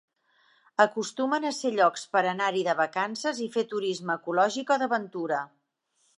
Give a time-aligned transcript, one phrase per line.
[0.85, 5.45] Acostumen a ser llocs per anar-hi de vacances i fer turisme ecològic o d'aventura.